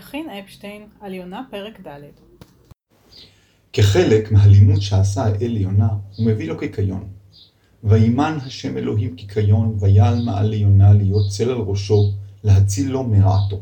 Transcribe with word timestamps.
מבחין 0.00 0.30
אפשטיין 0.30 0.86
על 1.00 1.14
יונה 1.14 1.42
פרק 1.50 1.80
ד' 1.86 2.00
כחלק 3.72 4.32
מהלימוד 4.32 4.80
שעשה 4.80 5.24
האל 5.24 5.46
ליונה, 5.46 5.88
הוא 6.16 6.26
מביא 6.26 6.48
לו 6.48 6.58
קיקיון. 6.58 7.08
וימן 7.84 8.38
השם 8.46 8.78
אלוהים 8.78 9.16
קיקיון, 9.16 9.76
ויעל 9.80 10.22
מעל 10.24 10.46
ליונה 10.46 10.92
להיות 10.92 11.28
צל 11.28 11.50
על 11.50 11.56
ראשו, 11.56 12.12
להציל 12.44 12.90
לו 12.90 13.04
מרעתו. 13.04 13.60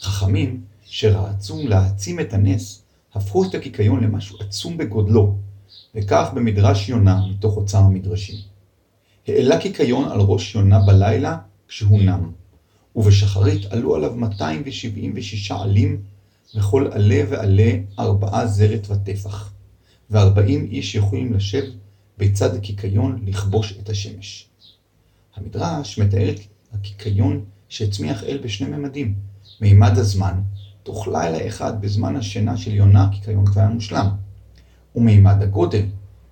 חכמים, 0.00 0.60
שרצו 0.84 1.68
להעצים 1.68 2.20
את 2.20 2.32
הנס, 2.32 2.82
הפכו 3.14 3.44
את 3.44 3.54
הקיקיון 3.54 4.04
למשהו 4.04 4.38
עצום 4.40 4.76
בגודלו, 4.76 5.36
וכך 5.94 6.30
במדרש 6.34 6.88
יונה 6.88 7.26
מתוך 7.30 7.56
אוצר 7.56 7.78
המדרשים. 7.78 8.36
העלה 9.28 9.60
קיקיון 9.60 10.08
על 10.08 10.20
ראש 10.20 10.54
יונה 10.54 10.78
בלילה 10.78 11.38
כשהוא 11.68 12.02
נם, 12.02 12.39
ובשחרית 12.96 13.72
עלו 13.72 13.94
עליו 13.94 14.14
276 14.14 15.50
עלים, 15.50 16.02
וכל 16.54 16.88
עלה 16.92 17.22
ועלה 17.30 17.72
ארבעה 17.98 18.46
זרת 18.46 18.86
וטפח, 18.90 19.52
וארבעים 20.10 20.68
איש 20.70 20.94
יכולים 20.94 21.32
לשב 21.32 21.64
בצד 22.18 22.54
הקיקיון 22.54 23.22
לכבוש 23.26 23.74
את 23.80 23.88
השמש. 23.88 24.48
המדרש 25.36 25.98
מתאר 25.98 26.30
את 26.30 26.40
הקיקיון 26.72 27.44
שהצמיח 27.68 28.24
אל 28.24 28.38
בשני 28.42 28.68
ממדים, 28.68 29.14
מימד 29.60 29.98
הזמן, 29.98 30.40
תוך 30.82 31.08
לילה 31.08 31.48
אחד 31.48 31.80
בזמן 31.80 32.16
השינה 32.16 32.56
של 32.56 32.74
יונה 32.74 33.04
הקיקיון 33.04 33.46
כבר 33.46 33.60
היה 33.60 33.70
מושלם, 33.70 34.08
ומימד 34.94 35.42
הגודל, 35.42 35.82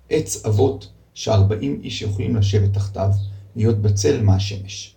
עץ 0.09 0.45
אבות 0.45 0.89
שארבעים 1.13 1.81
איש 1.83 2.01
יכולים 2.01 2.35
לשבת 2.35 2.73
תחתיו, 2.73 3.11
להיות 3.55 3.81
בצל 3.81 4.21
מהשמש. 4.21 4.95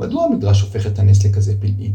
מדוע 0.00 0.24
המדרש 0.24 0.60
הופך 0.60 0.86
את 0.86 0.98
הנס 0.98 1.24
לכזה 1.24 1.60
פלאי? 1.60 1.92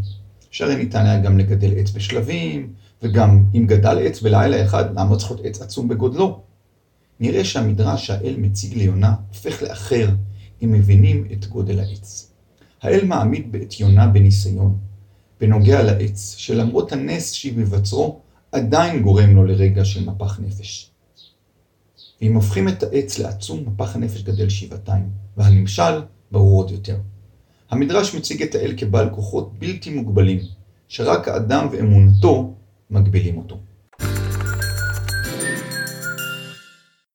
שהרי 0.51 0.75
ניתן 0.75 1.05
היה 1.05 1.19
גם 1.19 1.37
לגדל 1.37 1.71
עץ 1.77 1.91
בשלבים, 1.91 2.73
וגם 3.01 3.45
אם 3.55 3.65
גדל 3.67 3.99
עץ 4.07 4.21
בלילה 4.21 4.65
אחד, 4.65 4.99
למה 4.99 5.17
צריך 5.17 5.31
להיות 5.31 5.45
עץ 5.45 5.61
עצום 5.61 5.87
בגודלו? 5.87 6.41
נראה 7.19 7.43
שהמדרש 7.43 8.07
שהאל 8.07 8.35
מציג 8.37 8.77
ליונה 8.77 9.15
הופך 9.27 9.61
לאחר 9.61 10.09
אם 10.63 10.71
מבינים 10.71 11.27
את 11.31 11.45
גודל 11.45 11.79
העץ. 11.79 12.31
האל 12.81 13.05
מעמיד 13.05 13.51
בעת 13.51 13.79
יונה 13.79 14.07
בניסיון, 14.07 14.77
בנוגע 15.39 15.83
לעץ, 15.83 16.35
שלמרות 16.37 16.91
הנס 16.91 17.31
שבבצרו, 17.31 18.19
עדיין 18.51 19.01
גורם 19.01 19.35
לו 19.35 19.45
לרגע 19.45 19.85
של 19.85 20.09
מפח 20.09 20.39
נפש. 20.39 20.91
ואם 22.21 22.35
הופכים 22.35 22.67
את 22.67 22.83
העץ 22.83 23.19
לעצום, 23.19 23.63
מפח 23.67 23.95
הנפש 23.95 24.21
גדל 24.21 24.49
שבעתיים, 24.49 25.09
והנמשל 25.37 26.01
ברור 26.31 26.61
עוד 26.61 26.71
יותר. 26.71 26.97
המדרש 27.71 28.15
מציג 28.15 28.43
את 28.43 28.55
האל 28.55 28.73
כבעל 28.77 29.09
כוחות 29.09 29.59
בלתי 29.59 29.89
מוגבלים, 29.89 30.39
שרק 30.87 31.27
האדם 31.27 31.67
ואמונתו 31.71 32.53
מגבילים 32.89 33.37
אותו. 33.37 33.59